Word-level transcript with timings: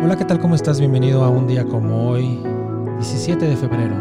Hola, 0.00 0.16
¿qué 0.16 0.24
tal? 0.24 0.38
¿Cómo 0.38 0.54
estás? 0.54 0.78
Bienvenido 0.78 1.24
a 1.24 1.28
un 1.28 1.48
día 1.48 1.64
como 1.64 2.08
hoy, 2.08 2.40
17 2.98 3.44
de 3.44 3.56
febrero. 3.56 3.96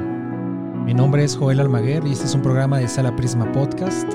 Mi 0.86 0.94
nombre 0.94 1.24
es 1.24 1.36
Joel 1.36 1.60
Almaguer 1.60 2.06
y 2.06 2.12
este 2.12 2.26
es 2.26 2.36
un 2.36 2.44
programa 2.44 2.78
de 2.78 2.88
Sala 2.88 3.16
Prisma 3.16 3.52
Podcast. 3.52 4.08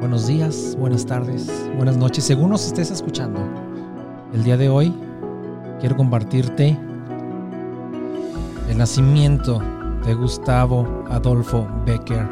Buenos 0.00 0.26
días, 0.26 0.76
buenas 0.80 1.06
tardes, 1.06 1.48
buenas 1.76 1.96
noches, 1.96 2.24
según 2.24 2.50
nos 2.50 2.66
estés 2.66 2.90
escuchando. 2.90 3.40
El 4.34 4.42
día 4.42 4.56
de 4.56 4.68
hoy 4.68 4.92
quiero 5.78 5.96
compartirte 5.96 6.76
el 8.68 8.76
nacimiento 8.76 9.62
de 10.04 10.14
Gustavo 10.14 11.04
Adolfo 11.08 11.68
Becker, 11.86 12.28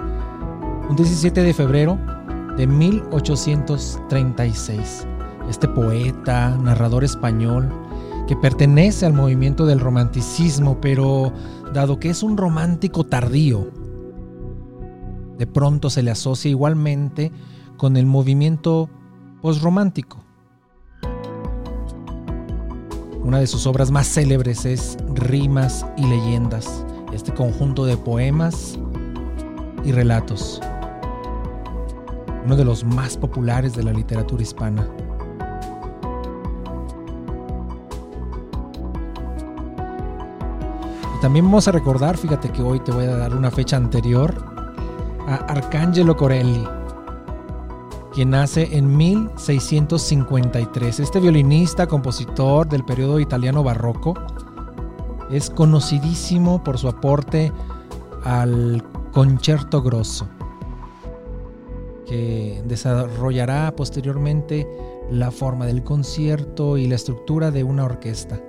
un 0.88 0.96
17 0.96 1.44
de 1.44 1.54
febrero 1.54 1.96
de 2.56 2.66
1836 2.66 5.06
este 5.50 5.68
poeta, 5.68 6.56
narrador 6.56 7.04
español, 7.04 7.68
que 8.26 8.36
pertenece 8.36 9.04
al 9.04 9.12
movimiento 9.12 9.66
del 9.66 9.80
romanticismo, 9.80 10.80
pero 10.80 11.32
dado 11.74 11.98
que 11.98 12.10
es 12.10 12.22
un 12.22 12.36
romántico 12.36 13.04
tardío, 13.04 13.68
de 15.36 15.46
pronto 15.46 15.90
se 15.90 16.02
le 16.02 16.10
asocia 16.10 16.50
igualmente 16.50 17.32
con 17.76 17.96
el 17.96 18.06
movimiento 18.06 18.88
posromántico. 19.42 20.22
Una 23.24 23.38
de 23.38 23.46
sus 23.46 23.66
obras 23.66 23.90
más 23.90 24.06
célebres 24.06 24.64
es 24.64 24.96
Rimas 25.14 25.84
y 25.96 26.06
Leyendas, 26.06 26.84
este 27.12 27.34
conjunto 27.34 27.84
de 27.84 27.96
poemas 27.96 28.78
y 29.84 29.92
relatos, 29.92 30.60
uno 32.44 32.54
de 32.56 32.64
los 32.64 32.84
más 32.84 33.16
populares 33.16 33.74
de 33.74 33.82
la 33.82 33.92
literatura 33.92 34.42
hispana. 34.42 34.86
También 41.20 41.44
vamos 41.44 41.68
a 41.68 41.72
recordar, 41.72 42.16
fíjate 42.16 42.48
que 42.48 42.62
hoy 42.62 42.80
te 42.80 42.92
voy 42.92 43.04
a 43.04 43.14
dar 43.14 43.36
una 43.36 43.50
fecha 43.50 43.76
anterior, 43.76 44.34
a 45.26 45.34
Arcangelo 45.34 46.16
Corelli, 46.16 46.66
quien 48.14 48.30
nace 48.30 48.74
en 48.74 48.96
1653. 48.96 50.98
Este 50.98 51.20
violinista, 51.20 51.86
compositor 51.86 52.66
del 52.66 52.86
periodo 52.86 53.20
italiano 53.20 53.62
barroco, 53.62 54.14
es 55.30 55.50
conocidísimo 55.50 56.64
por 56.64 56.78
su 56.78 56.88
aporte 56.88 57.52
al 58.24 58.82
concierto 59.12 59.82
grosso, 59.82 60.26
que 62.06 62.62
desarrollará 62.64 63.76
posteriormente 63.76 64.66
la 65.10 65.30
forma 65.30 65.66
del 65.66 65.84
concierto 65.84 66.78
y 66.78 66.86
la 66.86 66.94
estructura 66.94 67.50
de 67.50 67.62
una 67.62 67.84
orquesta 67.84 68.40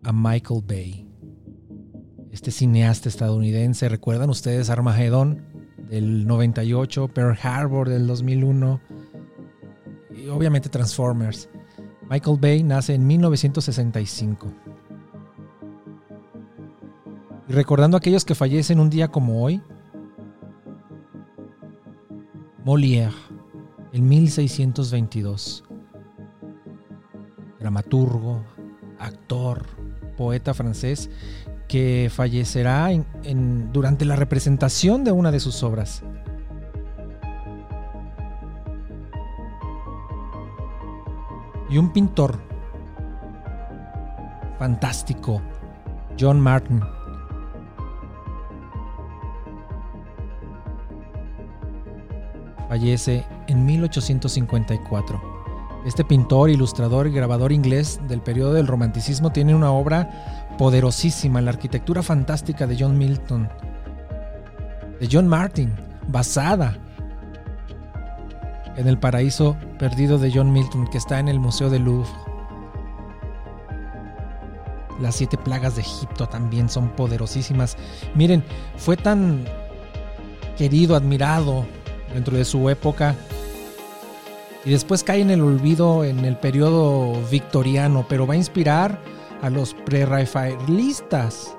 a 0.04 0.14
Michael 0.14 0.62
Bay. 0.68 1.10
Este 2.30 2.52
cineasta 2.52 3.10
estadounidense, 3.10 3.90
¿recuerdan 3.90 4.30
ustedes 4.30 4.70
Armageddon 4.70 5.42
del 5.90 6.28
98, 6.28 7.08
Pearl 7.08 7.36
Harbor 7.42 7.90
del 7.90 8.06
2001 8.06 8.82
y 10.16 10.28
obviamente 10.28 10.70
Transformers? 10.70 11.50
Michael 12.08 12.38
Bay 12.40 12.62
nace 12.62 12.94
en 12.94 13.08
1965. 13.08 14.54
Y 17.50 17.54
recordando 17.54 17.98
a 17.98 18.00
aquellos 18.00 18.26
que 18.26 18.36
fallecen 18.36 18.80
un 18.80 18.92
día 18.92 19.08
como 19.08 19.44
hoy, 19.44 19.60
Molière, 22.64 23.16
en 23.92 24.08
1622, 24.08 25.64
dramaturgo, 27.60 28.44
actor, 29.00 29.66
poeta 30.16 30.54
francés, 30.54 31.10
que 31.68 32.12
fallecerá 32.14 32.90
durante 33.74 34.06
la 34.06 34.16
representación 34.16 35.04
de 35.04 35.12
una 35.12 35.32
de 35.32 35.40
sus 35.40 35.64
obras. 35.64 36.04
Y 41.68 41.80
un 41.80 41.92
pintor 41.92 42.40
fantástico, 44.60 45.42
John 46.20 46.40
Martin, 46.40 46.82
fallece 52.70 53.26
en 53.48 53.66
1854. 53.66 55.40
Este 55.86 56.06
pintor, 56.06 56.50
ilustrador 56.50 57.08
y 57.08 57.12
grabador 57.12 57.52
inglés 57.52 58.00
del 58.08 58.22
periodo 58.22 58.54
del 58.54 58.68
romanticismo 58.68 59.32
tiene 59.32 59.56
una 59.56 59.72
obra 59.72 60.48
poderosísima, 60.58 61.42
la 61.42 61.50
arquitectura 61.50 62.04
fantástica 62.04 62.68
de 62.68 62.78
John 62.80 62.98
Milton, 62.98 63.50
de 65.00 65.10
John 65.12 65.28
Martin, 65.28 65.74
basada 66.08 66.78
en 68.76 68.88
el 68.88 69.00
paraíso 69.00 69.58
perdido 69.80 70.20
de 70.20 70.32
John 70.34 70.54
Milton 70.54 70.88
que 70.88 70.98
está 71.00 71.20
en 71.20 71.28
el 71.28 71.40
Museo 71.40 71.70
del 71.70 71.86
Louvre. 71.86 72.10
Las 75.02 75.16
siete 75.16 75.38
plagas 75.38 75.76
de 75.76 75.82
Egipto 75.82 76.28
también 76.28 76.70
son 76.70 76.90
poderosísimas. 76.90 77.78
Miren, 78.16 78.44
fue 78.78 78.98
tan 78.98 79.46
querido, 80.58 80.98
admirado 80.98 81.66
dentro 82.14 82.38
de 82.38 82.46
su 82.46 82.70
época. 82.70 83.16
Y 84.66 84.72
después 84.72 85.04
cae 85.04 85.22
en 85.22 85.32
el 85.32 85.42
olvido 85.42 86.04
en 86.04 86.26
el 86.26 86.38
periodo 86.38 87.14
victoriano, 87.30 88.06
pero 88.10 88.28
va 88.28 88.34
a 88.34 88.38
inspirar 88.38 89.00
a 89.42 89.50
los 89.50 89.74
prerrafaelistas. 89.74 91.56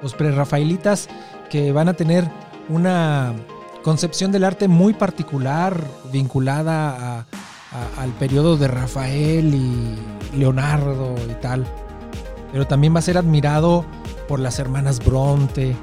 Los 0.00 0.14
prerrafaelitas 0.14 1.08
que 1.50 1.72
van 1.72 1.88
a 1.88 1.94
tener 1.94 2.28
una 2.68 3.34
concepción 3.82 4.30
del 4.30 4.44
arte 4.44 4.68
muy 4.68 4.94
particular, 4.94 5.82
vinculada 6.12 7.26
al 7.98 8.10
periodo 8.18 8.56
de 8.56 8.68
Rafael 8.68 9.54
y 9.54 10.38
Leonardo 10.38 11.14
y 11.28 11.34
tal. 11.40 11.66
Pero 12.52 12.66
también 12.66 12.94
va 12.94 13.00
a 13.00 13.02
ser 13.02 13.18
admirado 13.18 13.84
por 14.28 14.38
las 14.38 14.58
hermanas 14.58 15.04
Bronte, 15.04 15.74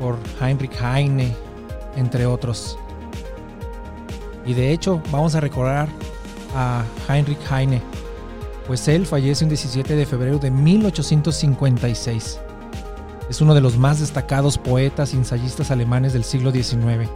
por 0.00 0.18
Heinrich 0.40 0.74
Heine, 0.82 1.34
entre 1.96 2.26
otros. 2.26 2.78
Y 4.46 4.54
de 4.54 4.72
hecho, 4.72 5.00
vamos 5.10 5.34
a 5.34 5.40
recordar 5.40 5.88
a 6.54 6.84
Heinrich 7.08 7.38
Heine, 7.50 7.82
pues 8.66 8.86
él 8.88 9.06
fallece 9.06 9.44
un 9.44 9.50
17 9.50 9.96
de 9.96 10.06
febrero 10.06 10.38
de 10.38 10.50
1856. 10.50 12.40
Es 13.28 13.40
uno 13.40 13.54
de 13.54 13.60
los 13.60 13.76
más 13.78 14.00
destacados 14.00 14.58
poetas 14.58 15.14
y 15.14 15.16
ensayistas 15.16 15.70
alemanes 15.70 16.12
del 16.12 16.24
siglo 16.24 16.50
XIX. 16.50 17.08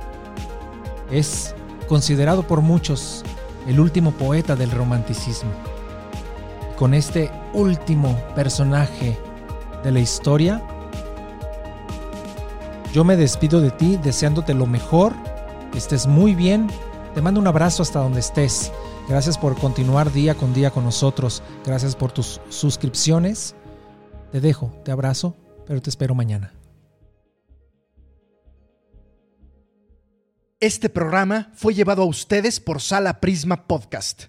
Es 1.10 1.54
considerado 1.86 2.42
por 2.42 2.60
muchos 2.60 3.24
el 3.66 3.80
último 3.80 4.12
poeta 4.12 4.56
del 4.56 4.70
romanticismo. 4.70 5.50
Con 6.76 6.94
este 6.94 7.30
último 7.52 8.16
personaje 8.34 9.18
de 9.82 9.92
la 9.92 10.00
historia, 10.00 10.62
yo 12.92 13.04
me 13.04 13.16
despido 13.16 13.60
de 13.60 13.70
ti 13.70 13.98
deseándote 14.02 14.54
lo 14.54 14.66
mejor, 14.66 15.14
que 15.72 15.78
estés 15.78 16.06
muy 16.06 16.34
bien. 16.34 16.68
Te 17.14 17.22
mando 17.22 17.40
un 17.40 17.46
abrazo 17.46 17.82
hasta 17.82 18.00
donde 18.00 18.20
estés. 18.20 18.72
Gracias 19.08 19.38
por 19.38 19.58
continuar 19.58 20.12
día 20.12 20.34
con 20.34 20.54
día 20.54 20.70
con 20.70 20.84
nosotros. 20.84 21.42
Gracias 21.64 21.96
por 21.96 22.12
tus 22.12 22.40
suscripciones. 22.48 23.54
Te 24.32 24.40
dejo, 24.40 24.72
te 24.84 24.90
abrazo, 24.90 25.36
pero 25.66 25.80
te 25.82 25.90
espero 25.90 26.14
mañana. 26.14 26.54
Este 30.60 30.88
programa 30.88 31.52
fue 31.54 31.74
llevado 31.74 32.02
a 32.02 32.06
ustedes 32.06 32.58
por 32.58 32.80
Sala 32.80 33.20
Prisma 33.20 33.68
Podcast. 33.68 34.24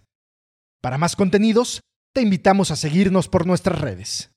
Para 0.81 0.97
más 0.97 1.15
contenidos, 1.15 1.81
te 2.13 2.21
invitamos 2.21 2.71
a 2.71 2.75
seguirnos 2.75 3.27
por 3.27 3.47
nuestras 3.47 3.79
redes. 3.79 4.31